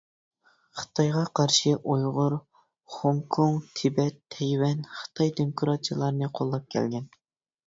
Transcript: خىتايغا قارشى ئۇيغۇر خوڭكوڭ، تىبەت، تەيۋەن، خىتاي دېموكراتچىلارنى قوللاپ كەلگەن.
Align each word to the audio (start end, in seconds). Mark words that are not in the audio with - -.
خىتايغا 0.77 1.19
قارشى 1.39 1.73
ئۇيغۇر 1.91 2.35
خوڭكوڭ، 2.95 3.61
تىبەت، 3.81 4.19
تەيۋەن، 4.37 4.83
خىتاي 5.03 5.33
دېموكراتچىلارنى 5.43 6.33
قوللاپ 6.41 6.69
كەلگەن. 6.77 7.09